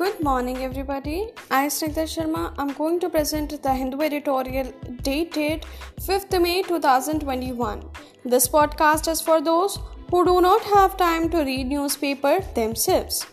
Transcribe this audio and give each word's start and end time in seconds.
Good 0.00 0.22
morning, 0.22 0.58
everybody. 0.64 1.30
I, 1.50 1.66
Snigdha 1.66 2.04
Sharma, 2.10 2.54
I'm 2.56 2.72
going 2.72 3.00
to 3.00 3.10
present 3.10 3.50
the 3.62 3.74
Hindu 3.74 4.00
editorial 4.00 4.72
dated 5.02 5.66
5th 6.00 6.40
May 6.40 6.62
2021. 6.62 7.82
This 8.24 8.48
podcast 8.48 9.10
is 9.12 9.20
for 9.20 9.42
those 9.42 9.78
who 10.10 10.24
do 10.24 10.40
not 10.40 10.62
have 10.62 10.96
time 10.96 11.28
to 11.32 11.42
read 11.44 11.66
newspaper 11.66 12.40
themselves. 12.54 13.26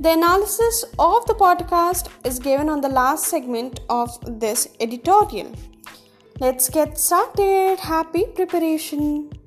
The 0.00 0.12
analysis 0.12 0.82
of 0.98 1.26
the 1.26 1.34
podcast 1.34 2.08
is 2.24 2.38
given 2.38 2.70
on 2.70 2.80
the 2.80 2.88
last 3.00 3.26
segment 3.26 3.80
of 3.90 4.18
this 4.40 4.66
editorial. 4.80 5.52
Let's 6.40 6.70
get 6.70 6.96
started. 6.96 7.80
Happy 7.80 8.24
preparation. 8.34 9.37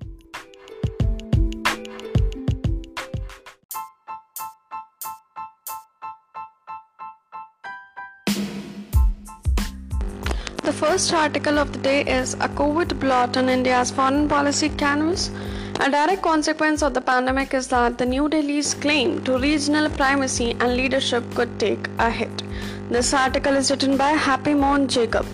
First 10.91 11.13
article 11.13 11.57
of 11.57 11.71
the 11.71 11.79
day 11.79 12.01
is 12.03 12.33
a 12.33 12.49
COVID 12.49 12.99
blot 12.99 13.37
on 13.37 13.47
India's 13.47 13.91
foreign 13.91 14.27
policy 14.27 14.67
canvas. 14.67 15.31
A 15.79 15.89
direct 15.89 16.21
consequence 16.21 16.83
of 16.83 16.93
the 16.93 16.99
pandemic 16.99 17.53
is 17.53 17.69
that 17.69 17.97
the 17.97 18.05
New 18.05 18.27
Delhi's 18.27 18.73
claim 18.73 19.23
to 19.23 19.37
regional 19.37 19.89
primacy 19.89 20.51
and 20.59 20.75
leadership 20.75 21.23
could 21.33 21.57
take 21.57 21.87
a 21.97 22.09
hit. 22.09 22.43
This 22.89 23.13
article 23.13 23.55
is 23.55 23.71
written 23.71 23.95
by 23.95 24.11
Happymon 24.17 24.89
Jacob. 24.89 25.25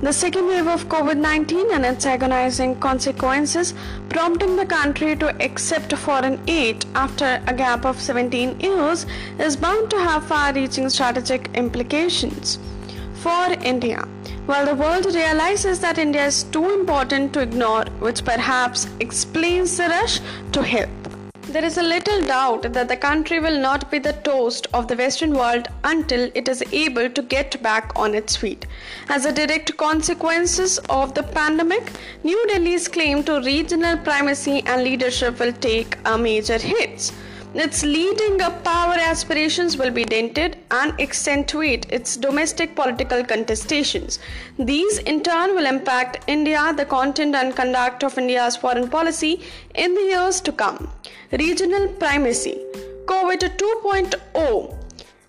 The 0.00 0.12
second 0.12 0.46
wave 0.46 0.68
of 0.68 0.88
COVID 0.88 1.16
19 1.16 1.72
and 1.72 1.84
its 1.84 2.06
agonizing 2.06 2.78
consequences, 2.78 3.74
prompting 4.10 4.54
the 4.54 4.66
country 4.66 5.16
to 5.16 5.34
accept 5.42 5.96
foreign 5.96 6.38
aid 6.46 6.86
after 6.94 7.42
a 7.48 7.52
gap 7.52 7.84
of 7.84 8.00
17 8.00 8.60
years, 8.60 9.06
is 9.40 9.56
bound 9.56 9.90
to 9.90 9.98
have 9.98 10.24
far 10.24 10.52
reaching 10.52 10.88
strategic 10.88 11.50
implications 11.54 12.60
for 13.24 13.52
India. 13.72 14.00
While 14.46 14.66
the 14.66 14.74
world 14.74 15.06
realizes 15.14 15.80
that 15.80 15.96
India 15.96 16.26
is 16.26 16.42
too 16.56 16.64
important 16.74 17.32
to 17.32 17.40
ignore, 17.40 17.84
which 18.00 18.22
perhaps 18.24 18.86
explains 19.00 19.78
the 19.78 19.88
rush 19.88 20.20
to 20.52 20.62
help. 20.62 20.90
There 21.54 21.64
is 21.64 21.78
a 21.78 21.82
little 21.82 22.20
doubt 22.26 22.72
that 22.74 22.88
the 22.88 22.96
country 22.96 23.38
will 23.38 23.58
not 23.58 23.90
be 23.90 23.98
the 23.98 24.14
toast 24.28 24.66
of 24.74 24.88
the 24.88 24.96
Western 24.96 25.32
world 25.32 25.68
until 25.84 26.30
it 26.34 26.48
is 26.48 26.62
able 26.72 27.08
to 27.08 27.22
get 27.22 27.62
back 27.62 27.92
on 27.96 28.14
its 28.14 28.36
feet. 28.36 28.66
As 29.08 29.24
a 29.24 29.32
direct 29.32 29.76
consequence 29.76 30.78
of 31.00 31.14
the 31.14 31.22
pandemic, 31.22 31.92
New 32.24 32.46
Delhi's 32.48 32.88
claim 32.88 33.22
to 33.24 33.40
regional 33.40 33.96
primacy 33.98 34.62
and 34.66 34.84
leadership 34.84 35.38
will 35.38 35.52
take 35.52 35.96
a 36.04 36.18
major 36.18 36.58
hit. 36.58 37.12
Its 37.54 37.84
leading 37.84 38.42
up 38.42 38.64
power 38.64 38.94
aspirations 38.94 39.76
will 39.76 39.90
be 39.90 40.04
dented 40.04 40.56
and 40.72 41.00
accentuate 41.00 41.86
its 41.88 42.16
domestic 42.16 42.74
political 42.74 43.22
contestations. 43.22 44.18
These, 44.58 44.98
in 44.98 45.22
turn, 45.22 45.54
will 45.54 45.66
impact 45.66 46.24
India, 46.26 46.74
the 46.76 46.84
content 46.84 47.36
and 47.36 47.54
conduct 47.54 48.02
of 48.02 48.18
India's 48.18 48.56
foreign 48.56 48.90
policy 48.90 49.40
in 49.76 49.94
the 49.94 50.00
years 50.00 50.40
to 50.40 50.50
come. 50.50 50.90
Regional 51.30 51.86
primacy. 51.88 52.58
COVID 53.06 53.56
2.0 53.56 54.83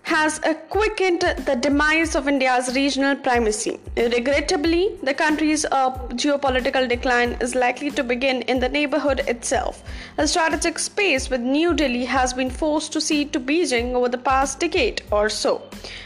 has 0.06 0.38
quickened 0.70 1.22
the 1.46 1.56
demise 1.60 2.14
of 2.14 2.28
India's 2.28 2.76
regional 2.76 3.16
primacy. 3.16 3.80
Regrettably, 3.96 4.96
the 5.02 5.12
country's 5.12 5.64
uh, 5.64 5.90
geopolitical 6.22 6.88
decline 6.88 7.32
is 7.40 7.56
likely 7.56 7.90
to 7.90 8.04
begin 8.04 8.42
in 8.42 8.60
the 8.60 8.68
neighborhood 8.68 9.24
itself. 9.26 9.82
A 10.16 10.28
strategic 10.28 10.78
space 10.78 11.28
with 11.28 11.40
New 11.40 11.74
Delhi 11.74 12.04
has 12.04 12.32
been 12.32 12.50
forced 12.50 12.92
to 12.92 13.00
cede 13.00 13.32
to 13.32 13.40
Beijing 13.40 13.94
over 13.94 14.08
the 14.08 14.18
past 14.18 14.60
decade 14.60 15.02
or 15.10 15.28
so, 15.28 15.60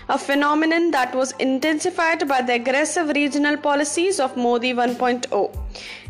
a 0.08 0.16
phenomenon 0.16 0.90
that 0.92 1.14
was 1.14 1.32
intensified 1.32 2.26
by 2.26 2.40
the 2.40 2.54
aggressive 2.54 3.10
regional 3.10 3.58
policies 3.58 4.18
of 4.18 4.34
Modi 4.34 4.72
1.0. 4.72 5.58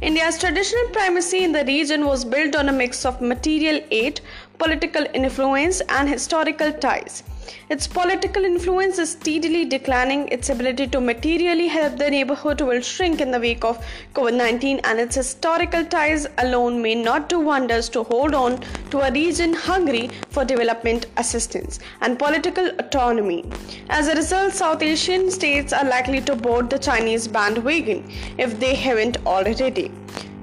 India's 0.01 0.39
traditional 0.39 0.87
primacy 0.91 1.43
in 1.43 1.51
the 1.51 1.65
region 1.65 2.07
was 2.07 2.25
built 2.25 2.55
on 2.55 2.69
a 2.69 2.73
mix 2.73 3.05
of 3.05 3.21
material 3.21 3.81
aid, 3.91 4.21
political 4.59 5.05
influence, 5.13 5.81
and 5.89 6.09
historical 6.09 6.73
ties. 6.73 7.25
Its 7.69 7.87
political 7.87 8.45
influence 8.45 8.99
is 8.99 9.13
steadily 9.13 9.65
declining. 9.65 10.27
Its 10.29 10.51
ability 10.51 10.87
to 10.89 11.01
materially 11.01 11.69
help 11.69 11.97
the 11.97 12.11
neighborhood 12.11 12.61
will 12.61 12.81
shrink 12.81 13.21
in 13.21 13.31
the 13.31 13.39
wake 13.39 13.65
of 13.65 13.85
COVID 14.15 14.35
19, 14.35 14.81
and 14.85 14.99
its 14.99 15.15
historical 15.15 15.85
ties 15.85 16.27
alone 16.39 16.83
may 16.83 16.95
not 16.95 17.29
do 17.29 17.39
wonders 17.39 17.89
to 17.91 18.03
hold 18.05 18.35
on 18.35 18.61
to 18.91 19.01
a 19.01 19.13
region 19.13 19.55
hungry 19.55 20.11
for 20.31 20.45
development 20.45 21.07
assistance 21.17 21.79
and 22.01 22.19
political 22.19 22.71
autonomy. 22.79 23.45
As 23.89 24.09
a 24.09 24.15
result, 24.15 24.53
South 24.53 24.83
Asian 24.83 25.31
states 25.31 25.73
are 25.73 25.85
likely 25.85 26.21
to 26.23 26.35
board 26.35 26.71
the 26.71 26.79
Chinese 26.79 27.29
bandwagon 27.29 28.11
if 28.39 28.59
they 28.59 28.75
haven't 28.75 29.17
already. 29.27 29.91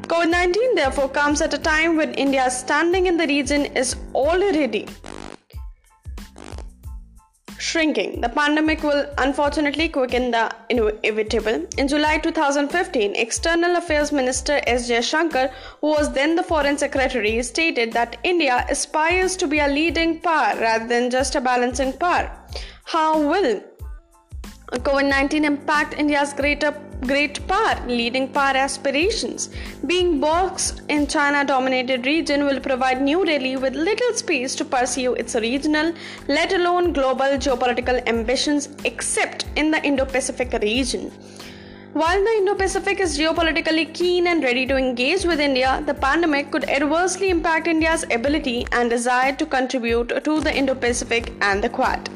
COVID 0.04 0.30
19 0.30 0.76
therefore 0.76 1.10
comes 1.10 1.42
at 1.42 1.54
a 1.54 1.58
time 1.58 1.98
when 1.98 2.14
India's 2.14 2.58
standing 2.58 3.08
in 3.08 3.18
the 3.18 3.28
region 3.28 3.66
is 3.84 3.96
already 4.16 4.88
shrinking. 7.58 8.22
The 8.22 8.30
pandemic 8.30 8.84
will 8.84 9.06
unfortunately 9.18 9.90
quicken 9.90 10.32
the 10.32 10.52
inevitable. 10.70 11.66
In 11.78 11.88
July 11.88 12.18
2015, 12.18 13.16
External 13.16 13.76
Affairs 13.76 14.12
Minister 14.12 14.62
S. 14.68 14.90
Jaishankar, 14.90 15.52
who 15.82 15.88
was 15.88 16.12
then 16.14 16.36
the 16.36 16.44
Foreign 16.44 16.78
Secretary, 16.78 17.42
stated 17.44 17.94
that 17.94 18.18
India 18.24 18.66
aspires 18.70 19.36
to 19.38 19.48
be 19.48 19.60
a 19.60 19.68
leading 19.68 20.20
power 20.20 20.60
rather 20.60 20.88
than 20.88 21.10
just 21.10 21.36
a 21.36 21.42
balancing 21.42 21.94
power. 21.94 22.32
How 22.86 23.20
will 23.20 23.62
COVID 24.72 25.10
19 25.10 25.46
impact 25.46 25.94
India's 25.94 26.34
greater 26.34 26.72
great 27.02 27.46
power, 27.48 27.80
leading 27.88 28.28
power 28.28 28.58
aspirations. 28.58 29.50
Being 29.86 30.20
boxed 30.20 30.82
in 30.90 31.08
China 31.08 31.46
dominated 31.46 32.06
region 32.06 32.46
will 32.46 32.60
provide 32.60 33.02
New 33.02 33.24
Delhi 33.26 33.56
with 33.56 33.76
little 33.76 34.14
space 34.14 34.56
to 34.56 34.66
pursue 34.66 35.14
its 35.14 35.36
regional, 35.36 35.94
let 36.28 36.54
alone 36.54 36.94
global 36.94 37.38
geopolitical 37.38 38.06
ambitions, 38.08 38.70
except 38.84 39.46
in 39.56 39.72
the 39.72 39.84
Indo 39.84 40.06
Pacific 40.06 40.52
region. 40.62 41.12
While 41.94 42.24
the 42.24 42.32
Indo 42.38 42.54
Pacific 42.54 43.00
is 43.00 43.18
geopolitically 43.18 43.92
keen 43.94 44.28
and 44.28 44.44
ready 44.44 44.68
to 44.68 44.76
engage 44.76 45.24
with 45.26 45.40
India, 45.40 45.82
the 45.86 45.94
pandemic 45.94 46.52
could 46.52 46.70
adversely 46.70 47.30
impact 47.30 47.68
India's 47.68 48.06
ability 48.12 48.68
and 48.72 48.90
desire 48.90 49.34
to 49.34 49.46
contribute 49.46 50.24
to 50.24 50.40
the 50.42 50.54
Indo 50.56 50.76
Pacific 50.76 51.34
and 51.42 51.64
the 51.64 51.70
Quad. 51.70 52.10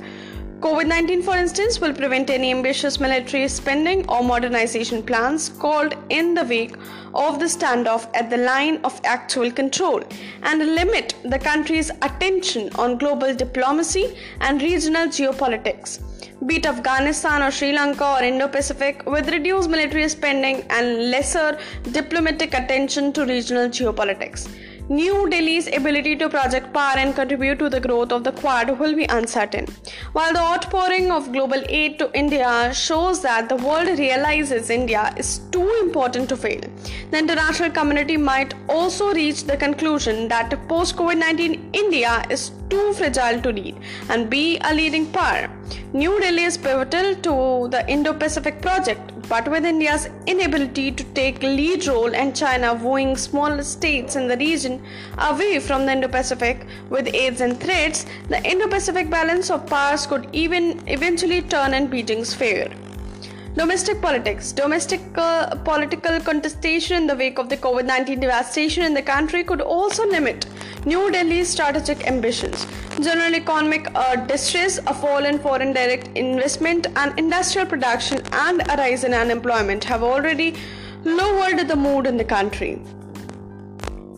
COVID 0.62 0.86
19, 0.86 1.24
for 1.24 1.36
instance, 1.36 1.82
will 1.82 1.92
prevent 1.92 2.30
any 2.30 2.52
ambitious 2.52 3.00
military 3.00 3.48
spending 3.48 4.08
or 4.08 4.24
modernization 4.24 5.02
plans 5.02 5.50
called 5.50 5.96
in 6.10 6.36
the 6.36 6.44
wake 6.44 6.76
of 7.16 7.40
the 7.40 7.46
standoff 7.46 8.08
at 8.14 8.30
the 8.30 8.38
line 8.38 8.80
of 8.84 9.02
actual 9.04 9.50
control 9.50 10.04
and 10.44 10.60
limit 10.76 11.16
the 11.26 11.40
country's 11.40 11.90
attention 12.04 12.70
on 12.76 13.00
global 13.00 13.34
diplomacy 13.34 14.16
and 14.42 14.62
regional 14.62 15.08
geopolitics. 15.08 16.00
Be 16.46 16.58
it 16.58 16.68
Afghanistan 16.68 17.42
or 17.42 17.50
Sri 17.50 17.74
Lanka 17.74 18.06
or 18.06 18.24
Indo 18.24 18.48
Pacific, 18.48 19.04
with 19.08 19.30
reduced 19.30 19.68
military 19.68 20.08
spending 20.10 20.64
and 20.70 21.10
lesser 21.10 21.58
diplomatic 21.92 22.54
attention 22.54 23.12
to 23.14 23.26
regional 23.26 23.68
geopolitics. 23.68 24.48
New 24.90 25.30
Delhi's 25.30 25.68
ability 25.68 26.16
to 26.18 26.28
project 26.30 26.74
power 26.74 26.98
and 26.98 27.16
contribute 27.16 27.60
to 27.60 27.70
the 27.70 27.80
growth 27.80 28.12
of 28.12 28.24
the 28.24 28.32
Quad 28.32 28.78
will 28.80 28.96
be 28.96 29.06
uncertain. 29.06 29.66
While 30.14 30.34
the 30.34 30.40
outpouring 30.40 31.12
of 31.12 31.32
global 31.32 31.64
aid 31.70 31.98
to 32.00 32.12
India 32.14 32.74
shows 32.74 33.22
that 33.22 33.48
the 33.48 33.56
world 33.56 33.88
realizes 34.00 34.70
India 34.70 35.14
is 35.18 35.40
too 35.52 35.70
important 35.82 36.28
to 36.30 36.38
fail, 36.38 36.62
the 37.12 37.20
international 37.20 37.72
community 37.72 38.18
might 38.18 38.54
also 38.68 39.14
reach 39.14 39.44
the 39.44 39.56
conclusion 39.56 40.28
that 40.28 40.50
post 40.68 40.96
COVID 40.98 41.18
19 41.18 41.70
India 41.74 42.26
is 42.30 42.52
too 42.70 42.94
fragile 42.94 43.42
to 43.42 43.52
lead 43.52 43.78
and 44.10 44.30
be 44.30 44.58
a 44.60 44.74
leading 44.74 45.06
power. 45.12 45.50
New 45.94 46.20
Delhi 46.20 46.44
is 46.44 46.58
pivotal 46.58 47.16
to 47.16 47.68
the 47.70 47.86
Indo 47.90 48.14
Pacific 48.14 48.62
project, 48.62 49.12
but 49.28 49.50
with 49.50 49.66
India's 49.66 50.10
inability 50.26 50.92
to 50.92 51.04
take 51.20 51.42
lead 51.44 51.86
role 51.88 52.14
and 52.16 52.36
China 52.36 52.74
wooing 52.74 53.16
small 53.18 53.62
states 53.64 54.16
in 54.16 54.28
the 54.28 54.38
region 54.38 54.81
away 55.18 55.60
from 55.60 55.86
the 55.86 55.92
Indo 55.92 56.08
Pacific 56.08 56.66
with 56.90 57.14
aids 57.14 57.42
and 57.42 57.60
threats, 57.60 58.06
the 58.30 58.44
Indo 58.44 58.68
Pacific 58.68 59.10
balance 59.10 59.50
of 59.50 59.66
powers 59.68 60.06
could 60.06 60.28
even 60.34 60.82
eventually 60.88 61.42
turn 61.42 61.74
in 61.74 61.88
Beijing's 61.90 62.34
favor. 62.34 62.74
Domestic 63.56 64.02
politics. 64.02 64.54
Domestic 64.54 65.02
uh, 65.18 65.54
political 65.66 66.22
contestation 66.22 66.96
in 66.96 67.06
the 67.06 67.16
wake 67.18 67.38
of 67.38 67.50
the 67.50 67.58
COVID 67.58 67.86
19 67.86 68.22
devastation 68.22 68.86
in 68.86 68.94
the 68.94 69.02
country 69.02 69.44
could 69.44 69.60
also 69.60 70.08
limit 70.08 70.46
New 70.86 71.12
Delhi's 71.12 71.50
strategic 71.50 72.08
ambitions. 72.08 72.66
General 73.02 73.36
economic 73.36 73.92
uh, 73.94 74.16
distress, 74.16 74.78
a 74.88 74.94
fall 74.94 75.26
in 75.26 75.38
foreign 75.38 75.74
direct 75.74 76.08
investment 76.16 76.88
and 76.96 77.20
industrial 77.20 77.68
production, 77.68 78.22
and 78.32 78.62
a 78.70 78.78
rise 78.78 79.04
in 79.04 79.14
unemployment 79.14 79.84
have 79.84 80.02
already 80.02 80.56
lowered 81.04 81.68
the 81.68 81.76
mood 81.76 82.08
in 82.08 82.16
the 82.16 82.24
country. 82.24 82.82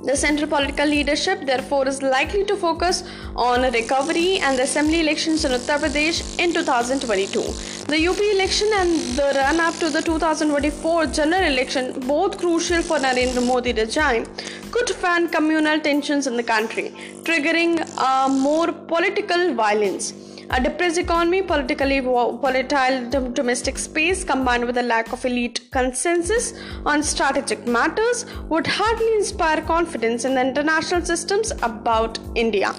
The 0.06 0.18
central 0.18 0.50
political 0.50 0.86
leadership, 0.86 1.46
therefore, 1.46 1.88
is 1.88 2.02
likely 2.02 2.44
to 2.46 2.58
focus 2.58 3.04
on 3.38 3.62
recovery 3.72 4.40
and 4.40 4.60
the 4.60 4.64
assembly 4.64 5.00
elections 5.00 5.46
in 5.46 5.54
Uttar 5.54 5.78
Pradesh 5.80 6.18
in 6.40 6.54
2022. 6.54 7.42
The 7.88 8.08
UP 8.10 8.20
election 8.36 8.70
and 8.80 8.92
the 9.20 9.32
run 9.36 9.62
up 9.62 9.76
to 9.76 9.90
the 9.90 10.02
2024 10.02 11.06
general 11.06 11.44
election, 11.44 12.02
both 12.02 12.38
crucial 12.38 12.82
for 12.82 12.98
Narendra 12.98 13.46
Modi 13.48 13.72
regime, 13.72 14.26
could 14.72 14.90
fan 14.90 15.30
communal 15.30 15.80
tensions 15.80 16.28
in 16.28 16.36
the 16.36 16.44
country, 16.44 16.92
triggering 17.24 17.80
a 17.98 18.28
more 18.28 18.74
political 18.74 19.54
violence. 19.54 20.12
A 20.56 20.62
depressed 20.62 21.00
economy, 21.00 21.42
politically 21.42 22.00
volatile 22.00 23.10
domestic 23.32 23.80
space, 23.80 24.24
combined 24.24 24.66
with 24.66 24.78
a 24.78 24.84
lack 24.84 25.12
of 25.12 25.26
elite 25.26 25.62
consensus 25.72 26.54
on 26.86 27.02
strategic 27.02 27.66
matters, 27.66 28.28
would 28.50 28.68
hardly 28.68 29.12
inspire 29.16 29.62
confidence 29.64 30.26
in 30.26 30.36
the 30.36 30.42
international 30.42 31.04
systems 31.04 31.50
about 31.64 32.20
India. 32.36 32.72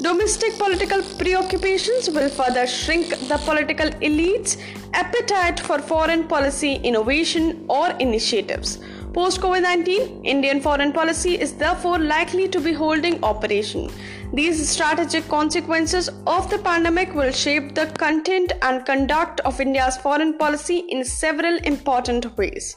Domestic 0.00 0.56
political 0.58 1.02
preoccupations 1.18 2.08
will 2.08 2.28
further 2.28 2.68
shrink 2.68 3.08
the 3.26 3.38
political 3.44 3.88
elite's 4.00 4.56
appetite 4.94 5.58
for 5.58 5.80
foreign 5.80 6.22
policy 6.28 6.74
innovation 6.84 7.64
or 7.68 7.90
initiatives. 7.98 8.78
Post 9.14 9.40
COVID 9.40 9.62
19, 9.62 10.24
Indian 10.24 10.60
foreign 10.60 10.92
policy 10.92 11.40
is 11.40 11.54
therefore 11.54 11.98
likely 11.98 12.46
to 12.46 12.60
be 12.60 12.74
holding 12.74 13.22
operation. 13.24 13.90
These 14.34 14.68
strategic 14.68 15.26
consequences 15.28 16.10
of 16.26 16.50
the 16.50 16.58
pandemic 16.58 17.14
will 17.14 17.32
shape 17.32 17.74
the 17.74 17.86
content 17.86 18.52
and 18.60 18.84
conduct 18.84 19.40
of 19.40 19.60
India's 19.60 19.96
foreign 19.96 20.36
policy 20.36 20.80
in 20.90 21.04
several 21.04 21.56
important 21.64 22.36
ways. 22.36 22.76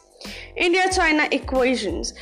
India 0.56 0.86
China 0.89 1.28
equations. 1.31 2.13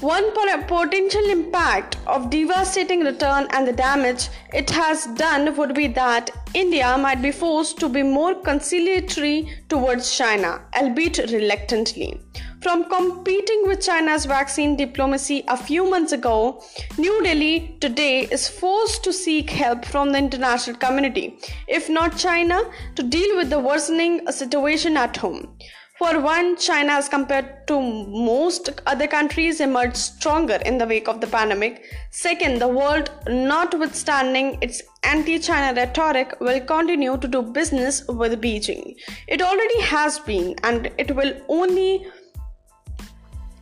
One 0.00 0.32
potential 0.32 1.24
impact 1.30 1.96
of 2.06 2.30
devastating 2.30 3.00
return 3.00 3.48
and 3.50 3.66
the 3.66 3.72
damage 3.72 4.28
it 4.52 4.70
has 4.70 5.06
done 5.16 5.56
would 5.56 5.74
be 5.74 5.86
that 5.88 6.30
India 6.54 6.96
might 6.98 7.22
be 7.22 7.32
forced 7.32 7.78
to 7.80 7.88
be 7.88 8.02
more 8.02 8.34
conciliatory 8.34 9.62
towards 9.68 10.16
China, 10.16 10.62
albeit 10.76 11.18
reluctantly. 11.32 12.20
From 12.62 12.90
competing 12.90 13.62
with 13.66 13.80
China's 13.80 14.26
vaccine 14.26 14.76
diplomacy 14.76 15.44
a 15.48 15.56
few 15.56 15.88
months 15.88 16.12
ago, 16.12 16.62
New 16.98 17.22
Delhi 17.22 17.78
today 17.80 18.28
is 18.30 18.48
forced 18.48 19.02
to 19.04 19.14
seek 19.14 19.48
help 19.48 19.86
from 19.86 20.12
the 20.12 20.18
international 20.18 20.76
community, 20.76 21.38
if 21.68 21.88
not 21.88 22.18
China, 22.18 22.60
to 22.96 23.02
deal 23.02 23.34
with 23.38 23.48
the 23.48 23.58
worsening 23.58 24.30
situation 24.30 24.98
at 24.98 25.16
home. 25.16 25.56
For 26.00 26.20
one, 26.20 26.56
China, 26.56 26.92
as 26.92 27.08
compared 27.08 27.66
to 27.66 27.80
most 27.80 28.70
other 28.86 29.06
countries, 29.06 29.60
emerged 29.60 29.96
stronger 29.96 30.58
in 30.66 30.76
the 30.76 30.86
wake 30.86 31.08
of 31.08 31.20
the 31.20 31.26
pandemic. 31.26 31.84
Second, 32.10 32.58
the 32.58 32.68
world, 32.68 33.10
notwithstanding 33.26 34.56
its 34.60 34.82
anti 35.02 35.38
China 35.38 35.74
rhetoric, 35.74 36.38
will 36.40 36.60
continue 36.60 37.18
to 37.18 37.28
do 37.28 37.42
business 37.42 38.06
with 38.08 38.40
Beijing. 38.40 38.96
It 39.28 39.42
already 39.42 39.80
has 39.82 40.18
been, 40.18 40.56
and 40.62 40.90
it 40.96 41.14
will 41.14 41.34
only 41.48 42.06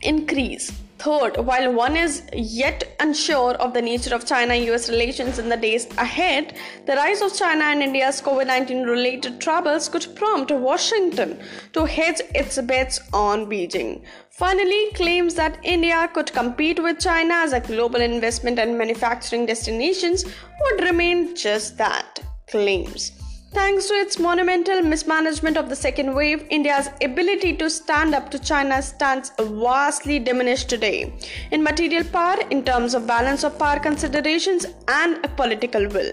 increase. 0.01 0.71
Third, 0.99 1.37
while 1.37 1.71
one 1.71 1.95
is 1.95 2.23
yet 2.33 2.95
unsure 2.99 3.53
of 3.53 3.73
the 3.73 3.81
nature 3.81 4.13
of 4.13 4.25
China 4.25 4.53
US 4.53 4.89
relations 4.89 5.39
in 5.39 5.47
the 5.47 5.55
days 5.55 5.87
ahead, 5.97 6.57
the 6.85 6.95
rise 6.95 7.21
of 7.21 7.33
China 7.33 7.63
and 7.63 7.81
India's 7.81 8.21
COVID 8.21 8.47
19 8.47 8.83
related 8.83 9.39
troubles 9.39 9.87
could 9.87 10.07
prompt 10.15 10.51
Washington 10.51 11.39
to 11.71 11.85
hedge 11.85 12.21
its 12.35 12.59
bets 12.61 12.99
on 13.13 13.45
Beijing. 13.45 14.03
Finally, 14.29 14.91
claims 14.93 15.35
that 15.35 15.57
India 15.63 16.09
could 16.13 16.33
compete 16.33 16.83
with 16.83 16.99
China 16.99 17.35
as 17.35 17.53
a 17.53 17.61
global 17.61 18.01
investment 18.01 18.59
and 18.59 18.77
manufacturing 18.77 19.45
destinations 19.45 20.25
would 20.25 20.83
remain 20.83 21.33
just 21.33 21.77
that 21.77 22.19
claims. 22.47 23.18
Thanks 23.51 23.87
to 23.87 23.95
its 23.95 24.19
monumental 24.19 24.83
mismanagement 24.83 25.57
of 25.57 25.69
the 25.69 25.75
second 25.75 26.13
wave, 26.13 26.45
India's 26.51 26.91
ability 27.01 27.55
to 27.57 27.67
stand 27.67 28.13
up 28.13 28.29
to 28.29 28.37
China 28.37 28.79
stands 28.79 29.31
vastly 29.39 30.19
diminished 30.19 30.69
today 30.69 31.11
in 31.49 31.63
material 31.63 32.03
power, 32.03 32.37
in 32.51 32.63
terms 32.63 32.93
of 32.93 33.07
balance 33.07 33.43
of 33.43 33.57
power 33.57 33.79
considerations, 33.79 34.67
and 34.87 35.17
political 35.35 35.87
will. 35.87 36.11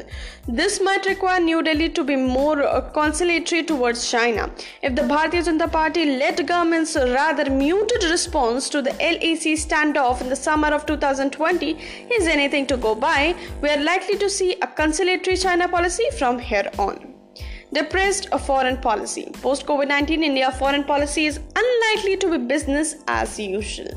This 0.49 0.81
might 0.81 1.05
require 1.05 1.39
New 1.39 1.63
Delhi 1.63 1.91
to 1.91 2.05
be 2.05 2.17
more 2.17 2.63
uh, 2.63 2.81
conciliatory 2.93 3.65
towards 3.65 4.11
China. 4.11 4.51
If 4.81 4.95
the 4.95 5.03
Bharatiya 5.03 5.45
Janata 5.45 5.71
Party 5.71 6.17
led 6.17 6.47
government's 6.47 6.97
rather 6.97 7.51
muted 7.51 8.05
response 8.05 8.71
to 8.71 8.81
the 8.81 8.93
LAC 8.93 9.59
standoff 9.59 10.23
in 10.23 10.31
the 10.31 10.37
summer 10.37 10.69
of 10.69 10.87
2020 10.87 11.73
is 12.15 12.27
anything 12.27 12.67
to 12.67 12.79
go 12.79 12.95
by, 12.95 13.37
we 13.61 13.69
are 13.69 13.85
likely 13.85 14.17
to 14.17 14.31
see 14.31 14.57
a 14.63 14.67
conciliatory 14.67 15.37
China 15.37 15.69
policy 15.69 16.09
from 16.17 16.39
here 16.39 16.71
on 16.79 17.16
depressed 17.77 18.27
foreign 18.47 18.77
policy. 18.79 19.25
Post 19.43 19.67
COVID 19.67 19.89
19 19.89 20.23
India 20.29 20.51
foreign 20.59 20.85
policy 20.91 21.27
is 21.31 21.39
unlikely 21.63 22.17
to 22.23 22.31
be 22.31 22.39
business 22.53 22.95
as 23.07 23.39
usual. 23.39 23.91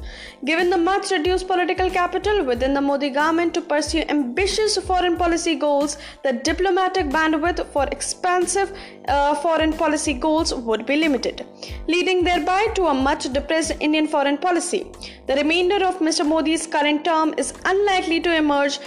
Given 0.49 0.69
the 0.69 0.77
much 0.77 1.11
reduced 1.11 1.47
political 1.47 1.89
capital 1.89 2.43
within 2.49 2.73
the 2.73 2.81
Modi 2.81 3.09
government 3.09 3.53
to 3.53 3.61
pursue 3.61 4.03
ambitious 4.15 4.77
foreign 4.89 5.15
policy 5.23 5.55
goals, 5.55 5.97
the 6.23 6.33
diplomatic 6.49 7.07
bandwidth 7.17 7.65
for 7.73 7.85
expansive 7.97 8.77
uh, 9.07 9.35
foreign 9.35 9.71
policy 9.71 10.13
goals 10.13 10.53
would 10.53 10.85
be 10.85 10.97
limited, 10.97 11.45
leading 11.87 12.23
thereby 12.23 12.61
to 12.75 12.87
a 12.87 12.93
much 12.93 13.31
depressed 13.31 13.73
Indian 13.79 14.07
foreign 14.07 14.37
policy. 14.37 14.87
The 15.27 15.35
remainder 15.35 15.83
of 15.85 15.99
Mr. 15.99 16.27
Modi's 16.27 16.67
current 16.67 17.05
term 17.05 17.33
is 17.37 17.53
unlikely 17.63 18.19
to 18.21 18.35
emerge 18.35 18.79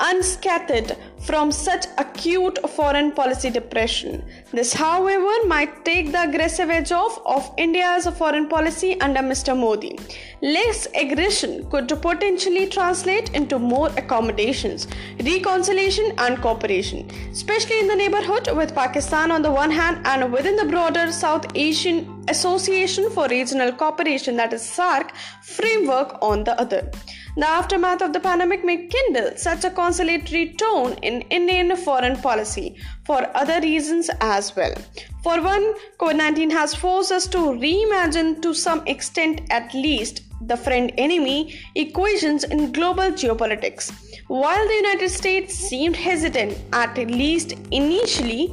unscathed 0.00 0.96
from 1.20 1.50
such 1.50 1.86
acute 1.98 2.58
foreign 2.70 3.12
policy 3.12 3.50
depression. 3.50 4.24
This, 4.52 4.72
however, 4.72 5.46
might 5.46 5.84
take 5.84 6.12
the 6.12 6.22
aggressive 6.22 6.70
edge 6.70 6.92
off 6.92 7.20
of 7.26 7.50
India's 7.58 8.06
foreign 8.06 8.48
policy 8.48 9.00
under 9.00 9.20
Mr. 9.20 9.58
Modi. 9.58 9.98
Less 10.40 10.86
aggression 10.94 11.68
could 11.70 11.88
potentially 12.00 12.66
translate 12.68 13.34
into 13.34 13.58
more 13.58 13.88
accommodations, 13.96 14.86
reconciliation, 15.24 16.12
and 16.18 16.40
cooperation, 16.40 17.10
especially 17.32 17.80
in 17.80 17.88
the 17.88 17.96
neighborhood 17.96 18.48
with 18.56 18.74
Pakistan 18.74 19.30
on 19.30 19.42
the 19.42 19.50
one 19.50 19.70
hand 19.70 20.06
and 20.06 20.32
within 20.32 20.56
the 20.56 20.64
broader 20.64 21.10
South 21.10 21.46
Asian 21.54 22.24
Association 22.28 23.10
for 23.10 23.26
Regional 23.28 23.72
Cooperation, 23.72 24.36
that 24.36 24.52
is 24.52 24.62
SAARC, 24.62 25.10
framework 25.42 26.16
on 26.22 26.44
the 26.44 26.58
other. 26.60 26.90
The 27.38 27.48
aftermath 27.48 28.02
of 28.02 28.12
the 28.12 28.18
pandemic 28.18 28.64
may 28.64 28.88
kindle 28.88 29.30
such 29.36 29.62
a 29.64 29.70
conciliatory 29.70 30.54
tone 30.54 30.94
in 31.02 31.20
Indian 31.30 31.76
foreign 31.76 32.16
policy 32.16 32.74
for 33.04 33.30
other 33.36 33.60
reasons 33.60 34.10
as 34.20 34.56
well. 34.56 34.74
For 35.22 35.40
one, 35.40 35.74
COVID 36.00 36.16
19 36.16 36.50
has 36.50 36.74
forced 36.74 37.12
us 37.12 37.28
to 37.28 37.38
reimagine 37.38 38.42
to 38.42 38.52
some 38.52 38.84
extent 38.88 39.42
at 39.50 39.72
least 39.72 40.22
the 40.48 40.56
friend 40.56 40.92
enemy 40.98 41.54
equations 41.76 42.42
in 42.42 42.72
global 42.72 43.12
geopolitics. 43.22 43.92
While 44.26 44.66
the 44.66 44.74
United 44.74 45.08
States 45.08 45.54
seemed 45.54 45.94
hesitant, 45.94 46.58
at 46.72 46.96
least 46.96 47.52
initially, 47.70 48.52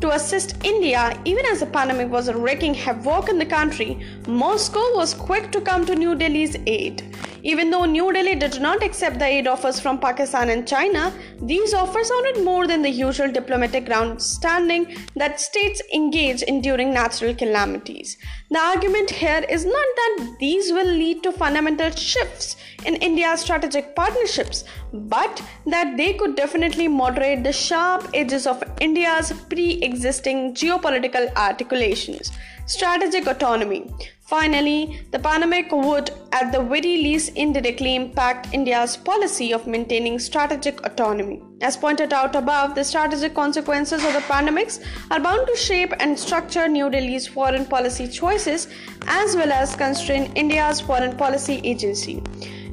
to 0.00 0.12
assist 0.14 0.64
India, 0.64 1.20
even 1.24 1.44
as 1.46 1.58
the 1.58 1.66
pandemic 1.66 2.08
was 2.08 2.32
wreaking 2.32 2.74
havoc 2.74 3.28
in 3.28 3.38
the 3.38 3.46
country, 3.46 3.98
Moscow 4.28 4.94
was 4.94 5.12
quick 5.12 5.50
to 5.50 5.60
come 5.60 5.84
to 5.86 5.96
New 5.96 6.14
Delhi's 6.14 6.56
aid. 6.66 7.02
Even 7.42 7.70
though 7.70 7.84
New 7.84 8.12
Delhi 8.12 8.34
did 8.34 8.60
not 8.60 8.82
accept 8.82 9.18
the 9.18 9.24
aid 9.24 9.46
offers 9.46 9.78
from 9.78 9.98
Pakistan 9.98 10.50
and 10.50 10.66
China, 10.66 11.12
these 11.42 11.72
offers 11.74 12.08
sounded 12.08 12.44
more 12.44 12.66
than 12.66 12.82
the 12.82 12.90
usual 12.90 13.30
diplomatic 13.30 13.86
ground 13.86 14.20
standing 14.20 14.96
that 15.16 15.40
states 15.40 15.80
engage 15.94 16.42
in 16.42 16.60
during 16.60 16.92
natural 16.92 17.34
calamities. 17.34 18.16
The 18.50 18.58
argument 18.58 19.10
here 19.10 19.44
is 19.48 19.64
not 19.64 19.86
that 19.96 20.36
these 20.40 20.72
will 20.72 20.86
lead 20.86 21.22
to 21.22 21.32
fundamental 21.32 21.90
shifts 21.90 22.56
in 22.84 22.96
India's 22.96 23.40
strategic 23.40 23.94
partnerships, 23.94 24.64
but 24.92 25.42
that 25.66 25.96
they 25.96 26.14
could 26.14 26.34
definitely 26.34 26.88
moderate 26.88 27.44
the 27.44 27.52
sharp 27.52 28.08
edges 28.14 28.46
of 28.46 28.62
India's 28.80 29.32
pre 29.48 29.72
existing 29.82 30.54
geopolitical 30.54 31.32
articulations. 31.36 32.32
Strategic 32.68 33.26
autonomy. 33.26 33.90
Finally, 34.26 35.00
the 35.10 35.18
pandemic 35.18 35.72
would, 35.72 36.10
at 36.32 36.52
the 36.52 36.60
very 36.60 36.98
least, 36.98 37.32
indirectly 37.34 37.94
impact 37.96 38.52
India's 38.52 38.94
policy 38.94 39.54
of 39.54 39.66
maintaining 39.66 40.18
strategic 40.18 40.84
autonomy. 40.84 41.40
As 41.62 41.78
pointed 41.78 42.12
out 42.12 42.36
above, 42.36 42.74
the 42.74 42.84
strategic 42.84 43.32
consequences 43.34 44.04
of 44.04 44.12
the 44.12 44.20
pandemics 44.20 44.84
are 45.10 45.18
bound 45.18 45.46
to 45.46 45.56
shape 45.56 45.94
and 45.98 46.18
structure 46.18 46.68
New 46.68 46.90
Delhi's 46.90 47.26
foreign 47.26 47.64
policy 47.64 48.06
choices 48.06 48.68
as 49.06 49.34
well 49.34 49.50
as 49.50 49.74
constrain 49.74 50.30
India's 50.34 50.78
foreign 50.78 51.16
policy 51.16 51.62
agency. 51.64 52.22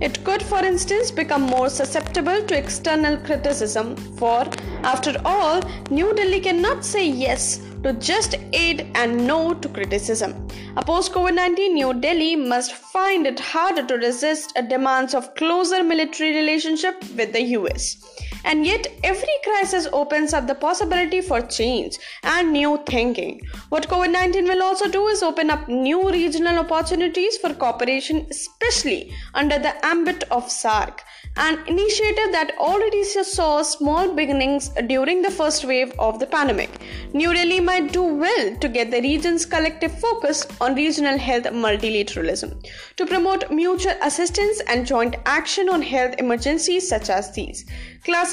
It 0.02 0.25
could, 0.25 0.44
for 0.44 0.60
instance, 0.60 1.10
become 1.10 1.44
more 1.44 1.70
susceptible 1.70 2.44
to 2.44 2.58
external 2.58 3.16
criticism, 3.16 3.96
for, 3.96 4.46
after 4.84 5.16
all, 5.24 5.62
New 5.90 6.14
Delhi 6.14 6.42
cannot 6.42 6.84
say 6.84 7.08
yes 7.08 7.62
to 7.86 7.94
just 7.94 8.34
aid 8.51 8.88
and 8.96 9.27
no 9.27 9.54
to 9.54 9.70
criticism. 9.70 10.32
A 10.75 10.84
post 10.84 11.12
COVID 11.13 11.36
19 11.36 11.75
New 11.75 11.94
Delhi 11.94 12.36
must 12.36 12.74
find 12.74 13.27
it 13.27 13.39
harder 13.39 13.86
to 13.86 13.96
resist 13.98 14.58
demands 14.70 15.13
of 15.13 15.36
closer 15.36 15.84
military 15.84 16.32
relationship 16.36 16.96
with 17.15 17.32
the 17.32 17.44
US. 17.60 17.98
And 18.46 18.66
yet, 18.66 18.88
every 19.04 19.38
crisis 19.44 19.88
opens 19.92 20.34
up 20.34 20.48
the 20.48 20.56
possibility 20.56 21.20
for 21.20 21.42
change 21.42 21.98
and 22.24 22.54
new 22.54 22.80
thinking. 22.86 23.42
What 23.70 23.88
COVID 23.90 24.12
19 24.12 24.46
will 24.46 24.64
also 24.64 24.88
do 24.88 25.08
is 25.08 25.24
open 25.24 25.50
up 25.50 25.68
new 25.68 26.10
regional 26.12 26.60
opportunities 26.60 27.38
for 27.38 27.54
cooperation, 27.54 28.28
especially 28.30 29.12
under 29.34 29.60
the 29.60 29.74
ambit 29.86 30.24
of 30.30 30.46
SAARC 30.46 31.00
an 31.38 31.60
initiative 31.68 32.32
that 32.32 32.52
already 32.58 33.04
saw 33.04 33.62
small 33.62 34.14
beginnings 34.14 34.70
during 34.88 35.22
the 35.22 35.30
first 35.30 35.66
wave 35.66 35.92
of 36.00 36.18
the 36.20 36.25
pandemic. 36.25 36.70
New 37.14 37.34
Delhi 37.34 37.60
might 37.60 37.92
do 37.92 38.04
well 38.04 38.56
to 38.58 38.70
get 38.70 38.90
the 38.90 39.02
region's 39.02 39.46
collective 39.46 40.00
focus 40.00 40.48
on 40.62 40.75
regional 40.75 41.18
health 41.18 41.44
multilateralism 41.44 42.66
to 42.96 43.06
promote 43.06 43.52
mutual 43.52 43.96
assistance 44.02 44.62
and 44.68 44.86
joint 44.86 45.16
action 45.25 45.68
on 45.68 45.82
health 45.82 46.16
emergencies 46.20 46.88
such 46.88 47.10
as 47.10 47.34
these. 47.34 47.66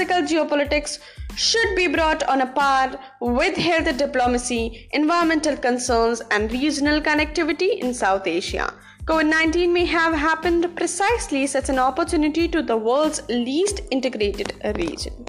Classical 0.02 0.37
geopolitics 0.37 0.99
should 1.37 1.76
be 1.76 1.87
brought 1.87 2.25
on 2.25 2.40
a 2.40 2.47
par 2.47 2.99
with 3.21 3.56
health 3.56 3.97
diplomacy, 3.97 4.88
environmental 4.90 5.56
concerns, 5.56 6.21
and 6.32 6.50
regional 6.50 7.00
connectivity 7.00 7.78
in 7.78 7.94
South 7.94 8.26
Asia. 8.26 8.75
COVID 9.04 9.28
19 9.28 9.73
may 9.73 9.85
have 9.85 10.14
happened 10.14 10.75
precisely 10.75 11.47
such 11.47 11.68
an 11.68 11.78
opportunity 11.78 12.49
to 12.49 12.62
the 12.62 12.76
world's 12.76 13.23
least 13.28 13.82
integrated 13.92 14.54
region. 14.76 15.25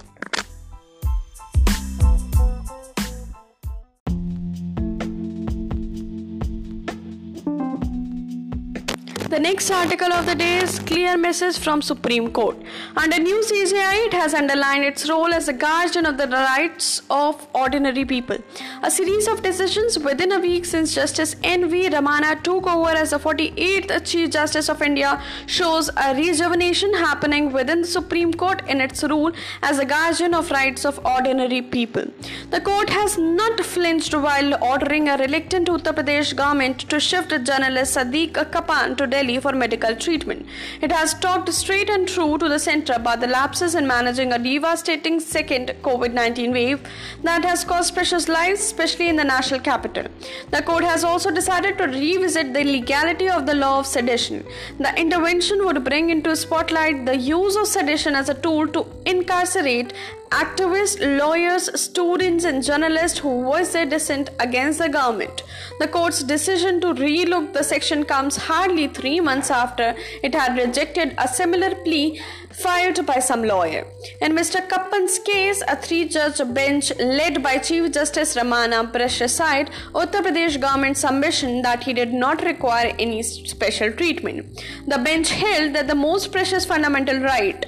The 9.34 9.40
next 9.40 9.68
article 9.68 10.12
of 10.12 10.26
the 10.26 10.36
day 10.36 10.58
is 10.58 10.78
clear 10.78 11.16
message 11.16 11.58
from 11.58 11.82
Supreme 11.82 12.30
Court. 12.30 12.56
Under 12.96 13.18
new 13.18 13.40
CJI, 13.42 14.06
it 14.06 14.12
has 14.12 14.32
underlined 14.32 14.84
its 14.84 15.08
role 15.08 15.34
as 15.34 15.48
a 15.48 15.52
guardian 15.52 16.06
of 16.06 16.18
the 16.18 16.28
rights 16.28 17.02
of 17.10 17.44
ordinary 17.52 18.04
people. 18.04 18.36
A 18.84 18.90
series 18.92 19.26
of 19.26 19.42
decisions 19.42 19.98
within 19.98 20.30
a 20.30 20.38
week 20.38 20.64
since 20.64 20.94
Justice 20.94 21.34
N.V. 21.42 21.88
Ramana 21.88 22.44
took 22.44 22.68
over 22.68 22.90
as 22.90 23.10
the 23.10 23.18
48th 23.18 24.06
Chief 24.06 24.30
Justice 24.30 24.68
of 24.68 24.80
India 24.80 25.20
shows 25.46 25.90
a 25.96 26.14
rejuvenation 26.14 26.94
happening 26.94 27.50
within 27.52 27.80
the 27.80 27.88
Supreme 27.88 28.32
Court 28.32 28.62
in 28.68 28.80
its 28.80 29.02
role 29.02 29.32
as 29.62 29.80
a 29.80 29.84
guardian 29.84 30.32
of 30.32 30.52
rights 30.52 30.84
of 30.84 31.04
ordinary 31.04 31.60
people. 31.60 32.04
The 32.50 32.60
court 32.60 32.88
has 32.88 33.18
not 33.18 33.58
flinched 33.64 34.14
while 34.14 34.54
ordering 34.62 35.08
a 35.08 35.16
reluctant 35.16 35.66
Uttar 35.66 35.92
Pradesh 35.92 36.36
government 36.36 36.88
to 36.88 37.00
shift 37.00 37.30
journalist 37.44 37.96
Siddique 37.96 38.52
Kappan 38.52 38.94
to 38.94 39.08
Delhi 39.08 39.23
Delhi 39.24 39.40
for 39.40 39.52
medical 39.52 39.96
treatment. 39.96 40.46
It 40.82 40.92
has 40.92 41.14
talked 41.14 41.52
straight 41.52 41.88
and 41.88 42.06
true 42.06 42.36
to 42.38 42.48
the 42.48 42.58
center 42.58 42.92
about 42.94 43.20
the 43.20 43.26
lapses 43.26 43.74
in 43.74 43.86
managing 43.86 44.32
a 44.32 44.38
devastating 44.38 45.18
second 45.20 45.74
COVID 45.82 46.12
19 46.12 46.52
wave 46.52 46.82
that 47.22 47.44
has 47.44 47.64
cost 47.64 47.94
precious 47.94 48.28
lives, 48.28 48.60
especially 48.60 49.08
in 49.08 49.16
the 49.16 49.24
national 49.24 49.60
capital. 49.60 50.06
The 50.50 50.62
court 50.62 50.84
has 50.84 51.04
also 51.04 51.30
decided 51.30 51.78
to 51.78 51.84
revisit 51.84 52.52
the 52.52 52.64
legality 52.64 53.28
of 53.28 53.46
the 53.46 53.54
law 53.54 53.78
of 53.78 53.86
sedition. 53.86 54.44
The 54.78 54.94
intervention 55.00 55.64
would 55.64 55.82
bring 55.84 56.10
into 56.10 56.36
spotlight 56.36 57.06
the 57.06 57.16
use 57.16 57.56
of 57.56 57.66
sedition 57.66 58.14
as 58.14 58.28
a 58.28 58.34
tool 58.34 58.68
to 58.68 58.86
incarcerate 59.06 59.94
activists, 60.42 60.98
lawyers, 61.18 61.64
students, 61.80 62.44
and 62.44 62.62
journalists 62.62 63.18
who 63.18 63.44
voiced 63.44 63.72
their 63.72 63.86
dissent 63.86 64.30
against 64.40 64.80
the 64.80 64.88
government. 64.88 65.42
The 65.78 65.86
court's 65.86 66.22
decision 66.24 66.80
to 66.80 66.88
relook 66.88 67.52
the 67.52 67.62
section 67.62 68.04
comes 68.04 68.36
hardly 68.36 68.88
three 68.88 69.20
months 69.20 69.50
after 69.50 69.94
it 70.22 70.34
had 70.34 70.56
rejected 70.56 71.14
a 71.18 71.28
similar 71.28 71.74
plea 71.76 72.20
filed 72.50 73.04
by 73.06 73.18
some 73.20 73.44
lawyer. 73.44 73.86
In 74.20 74.32
Mr. 74.32 74.66
Kappan's 74.68 75.18
case, 75.20 75.62
a 75.68 75.76
three 75.76 76.08
judge 76.08 76.40
bench 76.52 76.92
led 76.98 77.42
by 77.42 77.58
Chief 77.58 77.92
Justice 77.92 78.34
Ramana 78.36 78.80
aside 79.20 79.70
Uttar 79.92 80.22
Pradesh 80.26 80.60
government's 80.60 81.00
submission 81.00 81.62
that 81.62 81.84
he 81.84 81.92
did 81.92 82.12
not 82.12 82.42
require 82.42 82.92
any 82.98 83.22
special 83.22 83.92
treatment. 83.92 84.62
The 84.86 84.98
bench 84.98 85.30
held 85.30 85.74
that 85.74 85.86
the 85.86 85.94
most 85.94 86.32
precious 86.32 86.64
fundamental 86.64 87.20
right 87.20 87.66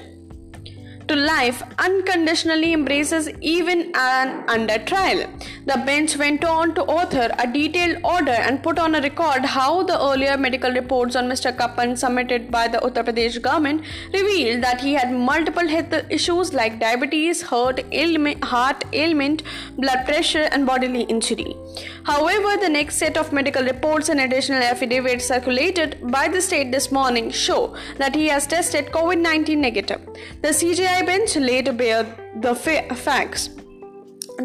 to 1.07 1.15
life 1.15 1.61
unconditionally 1.79 2.73
embraces 2.73 3.29
even 3.41 3.91
an 3.95 4.43
under 4.47 4.77
trial. 4.79 5.25
The 5.65 5.77
bench 5.85 6.17
went 6.17 6.43
on 6.43 6.73
to 6.75 6.83
author 6.83 7.29
a 7.39 7.47
detailed 7.47 7.99
order 8.03 8.31
and 8.47 8.61
put 8.61 8.79
on 8.79 8.95
a 8.95 9.01
record 9.01 9.45
how 9.45 9.83
the 9.83 9.97
earlier 9.99 10.37
medical 10.37 10.71
reports 10.71 11.15
on 11.15 11.29
Mr. 11.29 11.55
Kappan 11.57 11.95
submitted 11.95 12.51
by 12.51 12.67
the 12.67 12.79
Uttar 12.79 13.05
Pradesh 13.05 13.41
government 13.41 13.83
revealed 14.13 14.63
that 14.63 14.81
he 14.81 14.93
had 14.93 15.13
multiple 15.13 15.67
health 15.67 15.93
issues 16.09 16.53
like 16.53 16.79
diabetes, 16.79 17.41
heart 17.41 17.79
ailment, 17.91 18.43
heart 18.43 18.83
ailment, 18.93 19.43
blood 19.77 20.05
pressure, 20.05 20.47
and 20.51 20.65
bodily 20.65 21.03
injury. 21.03 21.55
However, 22.03 22.57
the 22.57 22.69
next 22.69 22.97
set 22.97 23.17
of 23.17 23.31
medical 23.31 23.63
reports 23.63 24.09
and 24.09 24.19
additional 24.19 24.63
affidavits 24.63 25.25
circulated 25.25 25.97
by 26.11 26.27
the 26.27 26.41
state 26.41 26.71
this 26.71 26.91
morning 26.91 27.31
show 27.31 27.75
that 27.97 28.15
he 28.15 28.27
has 28.27 28.47
tested 28.47 28.87
COVID 28.87 29.19
19 29.21 29.59
negative. 29.61 30.01
The 30.41 30.49
CJI 30.49 30.96
bench 31.03 31.35
laid 31.35 31.77
bare 31.77 32.05
the 32.41 32.55
fa- 32.55 32.93
facts. 32.95 33.49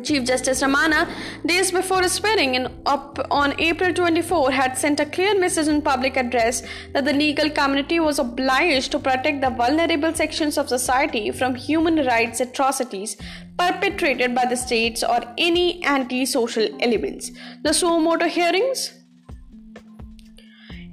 Chief 0.03 0.25
Justice 0.25 0.63
Ramana, 0.63 1.07
days 1.47 1.71
before 1.71 2.01
his 2.01 2.13
swearing 2.13 2.55
in 2.55 2.67
up 2.87 3.19
on 3.31 3.55
April 3.61 3.93
24, 3.93 4.51
had 4.51 4.79
sent 4.79 5.01
a 5.01 5.05
clear 5.05 5.39
message 5.39 5.69
in 5.69 5.83
public 5.83 6.17
address 6.17 6.63
that 6.95 7.05
the 7.05 7.13
legal 7.13 7.51
community 7.51 8.01
was 8.01 8.19
obliged 8.19 8.91
to 8.93 8.99
protect 8.99 9.43
the 9.43 9.51
vulnerable 9.51 10.15
sections 10.15 10.57
of 10.57 10.69
society 10.69 11.31
from 11.31 11.55
human 11.55 12.07
rights 12.07 12.41
atrocities 12.41 13.17
perpetrated 13.59 14.35
by 14.35 14.47
the 14.47 14.57
states 14.57 15.05
or 15.05 15.21
any 15.37 15.85
anti-social 15.85 16.67
elements. 16.81 17.31
The 17.63 17.75
suo 17.75 17.99
motu 17.99 18.29
hearings 18.29 19.02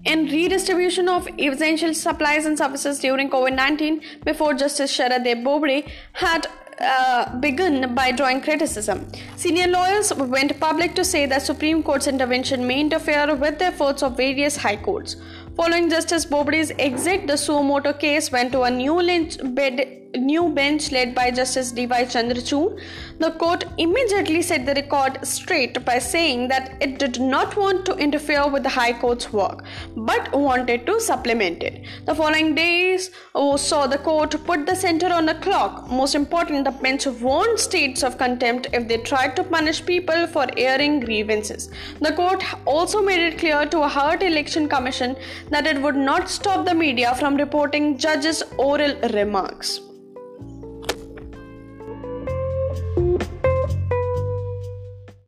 in 0.05 0.25
redistribution 0.25 1.09
of 1.09 1.27
essential 1.37 1.93
supplies 1.93 2.45
and 2.45 2.57
services 2.57 2.99
during 2.99 3.29
COVID 3.29 3.55
19 3.55 4.01
before 4.23 4.53
Justice 4.53 4.95
Sharad 4.97 5.43
Bobde 5.43 5.89
had 6.13 6.47
uh, 6.81 7.37
begun 7.39 7.93
by 7.93 8.11
drawing 8.11 8.41
criticism. 8.41 9.05
Senior 9.35 9.67
lawyers 9.67 10.13
went 10.13 10.57
public 10.59 10.95
to 10.95 11.03
say 11.03 11.25
that 11.25 11.41
Supreme 11.41 11.83
Court's 11.83 12.07
intervention 12.07 12.65
may 12.65 12.79
interfere 12.79 13.35
with 13.35 13.59
the 13.59 13.65
efforts 13.65 14.01
of 14.01 14.15
various 14.15 14.55
high 14.55 14.77
courts. 14.77 15.17
Following 15.57 15.89
Justice 15.89 16.25
Bobde's 16.25 16.71
exit, 16.79 17.27
the 17.27 17.35
suo 17.35 17.61
motu 17.61 17.91
case 17.93 18.31
went 18.31 18.53
to 18.53 18.61
a 18.61 18.71
new 18.71 19.01
lynch 19.01 19.37
bed 19.55 20.08
new 20.17 20.49
bench 20.49 20.91
led 20.91 21.13
by 21.13 21.29
Justice 21.29 21.71
D.Y. 21.71 22.03
Chandrachud, 22.05 22.81
the 23.19 23.31
court 23.31 23.65
immediately 23.77 24.41
set 24.41 24.65
the 24.65 24.73
record 24.73 25.19
straight 25.25 25.83
by 25.85 25.99
saying 25.99 26.47
that 26.47 26.75
it 26.81 26.97
did 26.97 27.19
not 27.19 27.55
want 27.55 27.85
to 27.85 27.95
interfere 27.95 28.47
with 28.47 28.63
the 28.63 28.69
High 28.69 28.93
Court's 28.93 29.31
work 29.31 29.63
but 29.95 30.31
wanted 30.33 30.85
to 30.87 30.99
supplement 30.99 31.61
it. 31.61 31.85
The 32.05 32.15
following 32.15 32.55
days 32.55 33.11
oh, 33.35 33.57
saw 33.57 33.85
the 33.85 33.97
court 33.97 34.35
put 34.45 34.65
the 34.65 34.75
center 34.75 35.13
on 35.13 35.25
the 35.25 35.35
clock. 35.35 35.89
Most 35.91 36.15
important, 36.15 36.65
the 36.65 36.71
bench 36.71 37.05
warned 37.05 37.59
states 37.59 38.03
of 38.03 38.17
contempt 38.17 38.67
if 38.73 38.87
they 38.87 38.97
tried 38.97 39.35
to 39.35 39.43
punish 39.43 39.85
people 39.85 40.25
for 40.27 40.47
airing 40.57 41.01
grievances. 41.01 41.69
The 42.01 42.13
court 42.13 42.43
also 42.65 43.01
made 43.01 43.19
it 43.19 43.37
clear 43.37 43.65
to 43.65 43.81
a 43.81 43.89
hurt 43.89 44.23
election 44.23 44.67
commission 44.67 45.15
that 45.49 45.67
it 45.67 45.81
would 45.81 45.95
not 45.95 46.29
stop 46.29 46.65
the 46.65 46.73
media 46.73 47.13
from 47.15 47.35
reporting 47.35 47.97
judges' 47.97 48.43
oral 48.57 48.95
remarks. 49.13 49.81